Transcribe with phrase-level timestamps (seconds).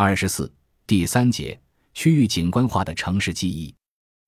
[0.00, 0.48] 二十四
[0.86, 1.60] 第三节
[1.92, 3.74] 区域景观化的城市记忆。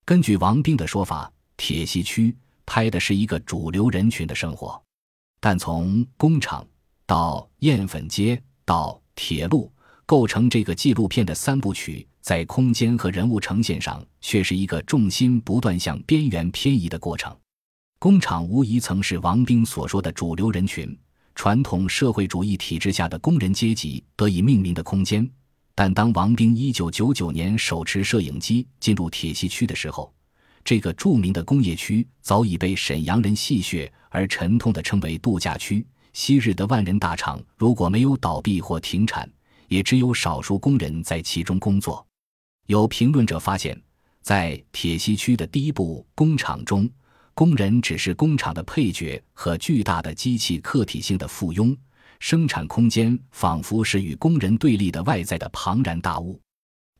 [0.04, 4.82] 根据王冰的说法，铁西区拍的是一个主流人群的生活，
[5.38, 6.66] 但从工厂
[7.06, 9.72] 到燕粉街到铁路，
[10.06, 17.32] 构成这个纪录片的三部曲，在空间和人物呈现上，却是一个重心不断向边缘偏移的过程。
[18.00, 20.98] 工厂无疑曾是王冰所说的主流人群，
[21.36, 25.30] 传统社会主义体制下的工人阶级得以命名的空间。
[25.82, 30.12] 但当王兵一九九九年手持摄影机进入铁西区的时候，
[30.62, 35.82] 这个著名的工业区早已被沈阳人戏谑而沉痛地称为度假区。
[36.12, 39.26] 昔日的万人大厂如果没有倒闭或停产，
[39.68, 42.06] 也只有少数工人在其中工作。
[42.66, 43.80] 有评论者发现，
[44.20, 46.86] 在铁西区的第一部工厂中，
[47.32, 51.74] 工人只是工厂的配角和巨大的机器客体性的附庸。
[52.20, 56.40] 生产空间仿佛是与工人对立的外在的庞然大物。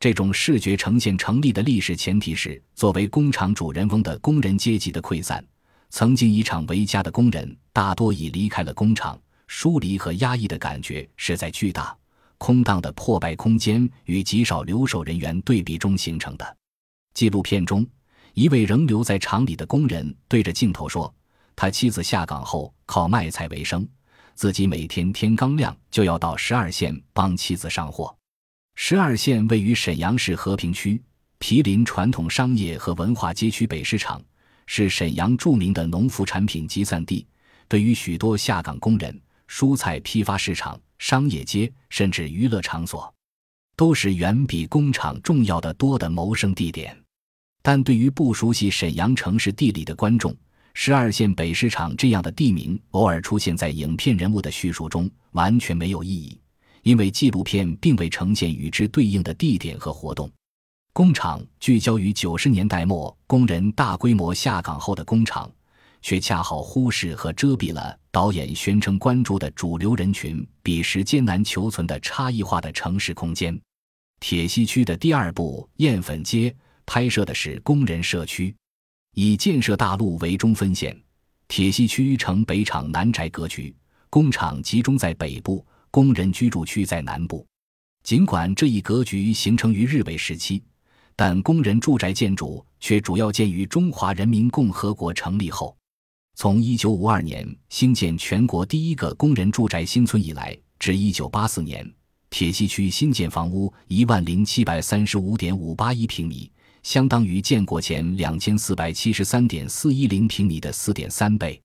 [0.00, 5.44] 这种视觉呈现成立的历史前提是，作为工厂主人翁的工人阶级的溃散。
[5.90, 11.94] 曾经以厂为家的工人大多已离开了工厂，疏离和压抑的感觉是在巨大、
[12.38, 16.56] 空荡的破败空间与极少留守人员对比中形成的。
[17.12, 17.86] 纪录片中，
[18.32, 21.12] 一位仍留在厂里的工人对着镜头说
[21.54, 23.86] ：“他妻子下岗后靠卖菜为生。”
[24.40, 28.16] 自己每天天刚亮就要到十二线帮妻子上货。
[28.74, 30.98] 十二线位于沈阳市和平区，
[31.36, 34.18] 毗邻传统商业和文化街区北市场，
[34.64, 37.26] 是沈阳著名的农副产品集散地。
[37.68, 43.14] 对于许多下岗工人，蔬菜批发市场、商业街甚至娱乐场所，
[43.76, 46.98] 都是远比工厂重要的多的谋生地点。
[47.60, 50.34] 但对于不熟悉沈阳城市地理的观众，
[50.74, 56.38] 十二线北市场这样的地名偶尔出现在影片人物的叙述中，完全没有意义，
[56.82, 60.30] 因为纪录片并未呈现与之对应的地点和活动。
[60.92, 65.50] 工厂聚焦于九十年代末工人大规模下岗后的工厂，
[66.02, 73.58] 却恰好忽视和遮蔽了导演宣称关注的主流人群彼时艰难求存的差异化的城市空间。
[74.18, 76.50] 铁西区的第二部《燕粉街》
[76.84, 78.54] 拍摄的是工人社区。
[79.14, 80.96] 以建设大路为中分线，
[81.48, 83.74] 铁西区呈北厂南宅格局，
[84.08, 87.44] 工厂集中在北部，工人居住区在南部。
[88.02, 90.62] 尽管这一格局形成于日伪时期，
[91.16, 95.76] 但工人住宅建筑却主要建于中华人民共和国成立后。
[96.36, 101.94] 从1952年兴建全国第一个工人住宅新村以来，至1984年，
[102.30, 106.50] 铁西区新建房屋1万零735.581平米。
[106.82, 111.60] 相当于建国前两千四百七十三点四一零平米的四点三倍，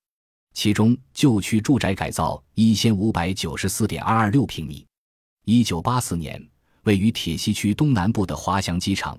[0.53, 4.85] 其中旧区住宅改造一千五百九十四点二二六平米。
[5.45, 6.41] 一九八四年，
[6.83, 9.17] 位于铁西区东南部的滑翔机场，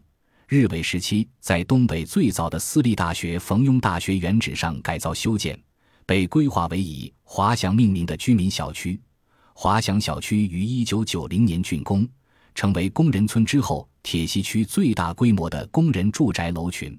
[0.48, 5.58] 日伪时期在东北最早的私立大学冯庸大学原址上改造修建，
[6.04, 9.00] 被规划为以滑翔命名的居民小区。
[9.54, 12.06] 滑翔小区于一九九零年竣工。
[12.56, 16.98] 成为工人村之后，铁西区最大规模的工人住宅楼群。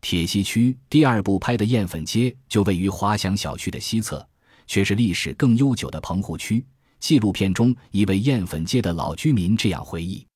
[0.00, 4.26] 铁西区第二部拍的燕粉街就位于华翔小区的西侧，
[4.66, 6.64] 却是历史更悠久的棚户区。
[6.98, 10.26] 纪录片中一位燕粉街的老居民这样回忆：“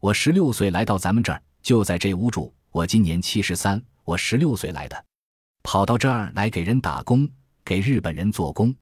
[0.00, 2.52] 我十六岁来到咱们这儿，就在这屋住。
[2.70, 5.04] 我今年七十三，我十六岁来的，
[5.62, 7.28] 跑到这儿来给人打工，
[7.62, 8.74] 给日本人做工。”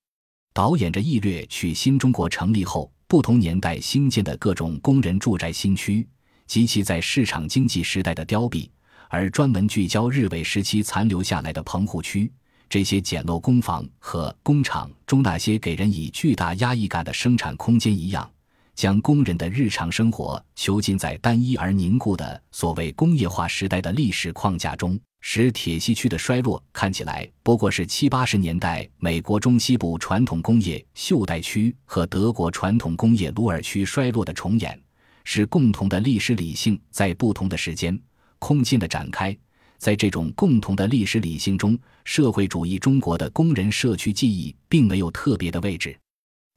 [0.54, 2.92] 导演着意略去新中国成立后。
[3.08, 6.06] 不同年代新建的各种工人住宅新区
[6.46, 8.68] 及其在市场经济时代的凋敝，
[9.08, 12.30] 而专门聚焦日伪时期残留下来的棚户区。
[12.68, 18.28] 这些简陋工房和工厂中那些给人以巨大压抑感的生产空间一样，
[18.76, 24.96] 将工人的日常生活囚禁在单一而凝固的所谓工业化时代的历史框架中。
[25.22, 34.80] 使铁西区的衰落看起来不过是七八十年代美国中西部传统工业袖带区和德国传统工业鲁尔区衰落的重演，
[35.24, 37.98] 是共同的历史理性在不同的时间、
[38.38, 39.36] 空间的展开。
[39.78, 45.98] 在这种共同的历史理性中，社会主义中国的工人社区记忆并没有特别的位置。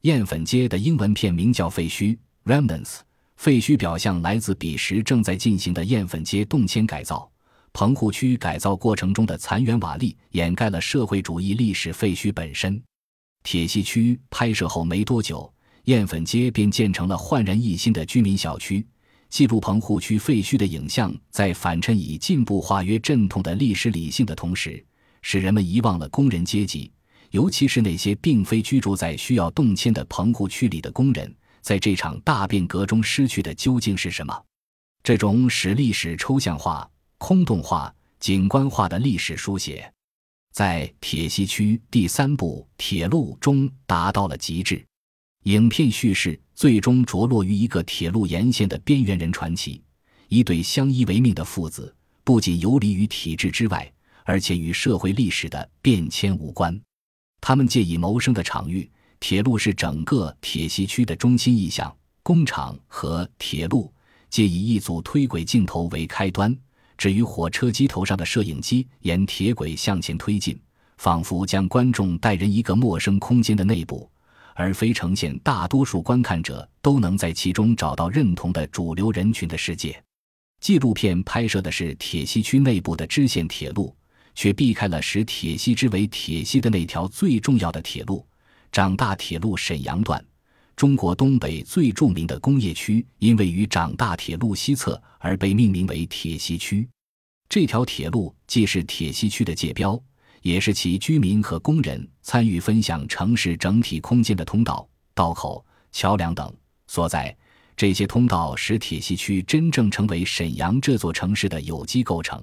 [0.03, 2.99] 燕粉街的英文片名叫废墟 （Remnants），
[3.35, 7.29] 废墟表象来自彼时正在进行的燕粉街动迁改造。
[7.73, 12.81] 棚户区改造过程中的残垣瓦砾掩盖了社会主义历史废墟本身。
[13.43, 15.53] 铁西区拍摄后没多久，
[15.83, 18.87] 燕粉街便建成了焕然一新的居民小区。
[19.29, 24.81] 记录棚户区废墟的影像，在反衬以进步化约阵痛的历史理性的同时，
[25.21, 26.89] 使人们遗忘了工人阶级，
[27.31, 34.45] 尤其是那些并非居住在需要动迁的棚户区里的工人，在这场大变革中失去的究竟是什么？
[35.03, 39.91] 这种使历史抽象化、空洞化、景观化的历史书写，
[40.51, 44.83] 在铁西区第三部《铁路》中达到了极致。
[45.43, 49.81] 影片叙事最终着落于一个铁路沿线的边缘人传奇：
[50.27, 53.89] 一对相依为命的父子，不仅游离于体制之外，
[54.25, 56.77] 而且与社会历史的变迁无关。
[57.41, 58.89] 他们借以谋生的场域。
[59.19, 61.93] 铁路是整个铁西区的中心意象，
[62.23, 63.93] 工厂和铁路
[64.29, 66.57] 皆以一组推轨镜头为开端。
[66.97, 70.57] 至于火车机头上的摄影机沿铁轨向前推进，
[70.97, 74.09] 仿佛将观众带人一个陌生空间的内部，
[74.55, 80.01] 而非呈现大多数观看者都能在其中找到认同的主流人群的世界。
[80.61, 83.95] 纪录片拍摄的是铁西区内部的支线铁路，
[84.39, 88.25] 却避开了使铁西之为铁西的那条最重要的铁路。
[88.71, 90.25] 长大铁路沈阳段，
[90.77, 96.87] 中国东北最著名的工业区，因位于长大铁路西侧而被命名为铁西区。
[97.49, 100.01] 这条铁路既是铁西区的界标，
[100.41, 106.49] 也是其居民和工人参与分享城市整体空间的通道、道口、桥梁等
[106.87, 107.35] 所在。
[107.75, 112.41] 这些通道使铁西区真正成为沈阳这座城市的有机构成。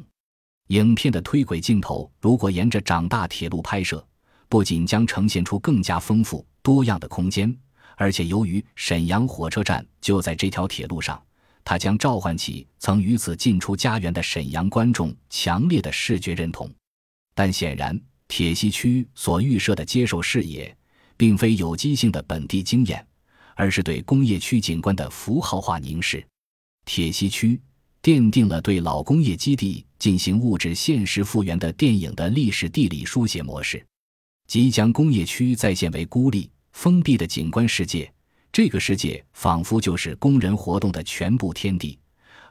[0.69, 4.05] 影片的推轨镜头如果沿着长大铁路拍摄。
[4.49, 7.53] 不仅将呈现出更加丰富多样的空间，
[7.97, 11.21] 而且由于沈阳火车站就在这条铁路上，
[11.65, 16.71] 它将召唤起曾于此进出家园的沈阳观众强烈的视觉认同。
[17.35, 20.73] 但显然，铁西区所预设的接受视野，
[21.17, 23.05] 并非有机性的本地经验，
[23.57, 26.25] 而是对工业区景观的符号化凝视。
[26.85, 27.61] 铁西区
[28.07, 33.85] 奠定了对老工业基地进行物质现实复原的电影的历史地理书写模式。
[34.47, 38.09] 即将工业区再现为孤立、封闭的景观世界，
[38.53, 41.99] 这个世界仿佛就是工人活动的全部天地，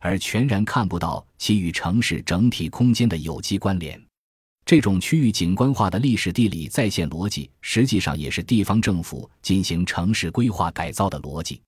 [0.01, 3.97] 而全然看不到其与城市整体空间的有机关联。
[4.65, 11.61] 这种区域景观化的历史地理再现逻辑，实际上也是地方政府进行城市规划改造的逻辑。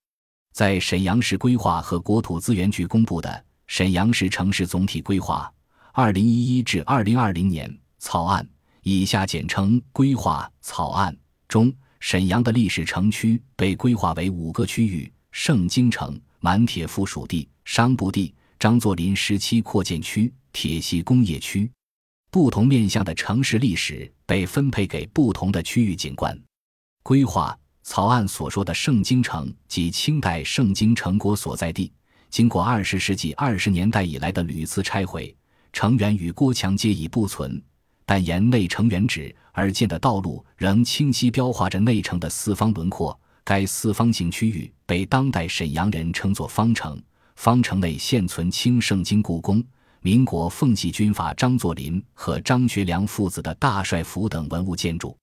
[0.52, 3.30] 在沈阳市规划和国土资源局公布的
[3.68, 5.52] 《沈阳市城市总体规划
[5.94, 7.70] （二零一一至二零二零年）》
[8.00, 8.48] 草案。
[8.82, 11.16] 以下简称规划草案
[11.50, 21.70] 中，沈阳的历史城区被规划为五个区域：盛京城、满铁附属地、商埠地、张作霖时期扩建区、铁西工业区。
[22.32, 26.40] 不同面向的城市历史被分配给不同的区域景观。
[27.04, 31.92] 规划草案所说的盛京城，即清代盛京城国所在地，
[32.30, 35.36] 经过二十世纪二十年代以来的屡次拆毁，
[35.72, 37.62] 城垣与郭墙皆已不存。
[38.06, 43.18] 但沿内城原址而建的道路仍清晰标画着内城的四方轮廓。
[43.44, 47.02] 该四方形区域被当代沈阳人称作方城。
[47.38, 49.64] 方城内现存清圣经故宫、
[50.02, 55.18] 民国奉系军阀张作霖和张学良父子的大帅府等文物建筑。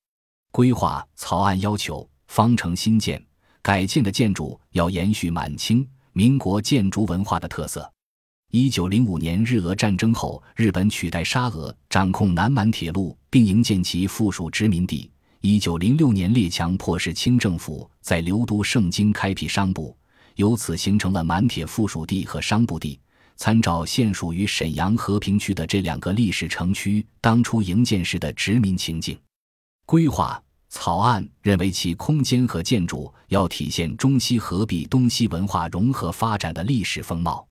[0.53, 3.23] 规划草案要求，方城新建、
[3.61, 5.87] 改建的建筑要延续满清、
[6.17, 7.93] 民国建筑文化的特色。
[8.53, 15.11] 一九零五年日俄战争后，日本取代沙俄掌控南满铁路，并营建其附属殖民地。
[15.41, 19.97] 一九零六年列强迫使清政府在流都盛京开辟商埠，
[20.37, 23.01] 由此形成了满铁附属地和商埠地。
[23.37, 29.19] 参照现属于沈阳和平区的这两个历史城区当初营建时的殖民情景，
[29.85, 30.41] 规划
[30.75, 37.47] 草案认为其空间和建筑要体现中西合璧、东西文化融合发展的历史风貌。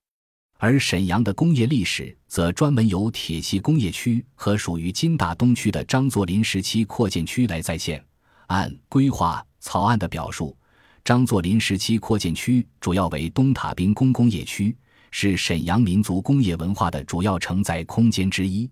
[0.58, 8.04] 而沈阳的工业历史则专门由铁西工业区和属于金大东区的张作霖时期扩建区来再现。
[8.48, 10.54] 按规划草案的表述，
[11.02, 14.76] 张作霖时期扩建区主要为东塔兵工工业区，
[15.10, 18.70] 是沈阳民族工业文化的主要承载空间之一。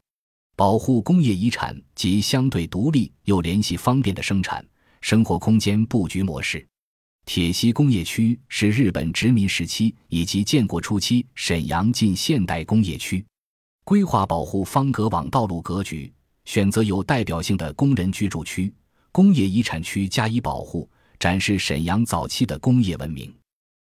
[0.55, 4.65] 保护工业遗产及相对独立又联系方便的生产
[5.01, 6.67] 生活空间布局模式。
[7.25, 13.25] 铁西工业区是日本殖民时期以及建国初期沈阳近现代工业区，
[13.85, 16.13] 规划保护方格网道路格局，
[16.45, 18.75] 选择有代表性的工人居住区、
[19.13, 23.33] 工业遗产区加以保护，展示沈阳早期的工业文明。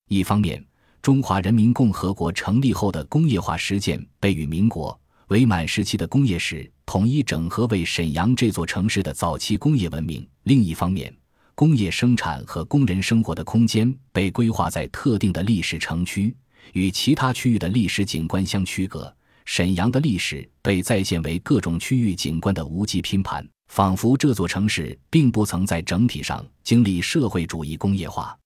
[0.10, 0.64] 一方面，
[1.02, 5.00] 中华人民共和国成立后的工业化实践被与民国、
[5.32, 11.14] 伪满时期的工业史统一整合为沈阳这座城市的早期工业文明；另一方面，
[11.56, 16.36] 工业生产和工人生活的空间被规划在特定的历史城区，
[16.74, 19.14] 与其他区域的历史景观相区隔。
[19.46, 28.38] 沈阳的历史被再现为各种区域景观的无机拼盘，仿佛这座城市并不曾在整体上经历社会主义工业化。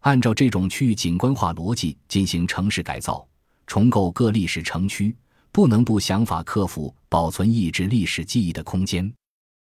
[0.00, 3.24] 按照这种区域景观化逻辑进行城市改造、
[3.68, 5.14] 重构各历史城区，
[5.54, 9.14] 不能不想法克服保存抑制历史记忆的空间。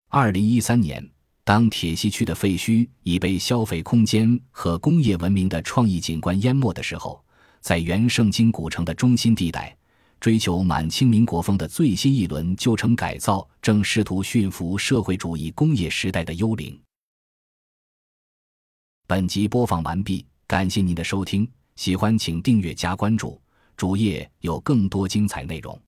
[0.08, 1.04] 二零一三年，
[1.42, 7.20] 当铁西区的废墟已被消费空间和工业文明的创意景观淹没的时候，
[7.60, 9.76] 在原盛京古城的中心地带。
[10.20, 16.78] 追求满清民国风的最新一轮旧城改造，正试图驯服社会主义工业时代的幽灵。
[19.08, 23.40] 本集播放完毕，感谢您的收听，喜欢请订阅加关注，
[23.80, 25.80] 主页有更多精彩内容。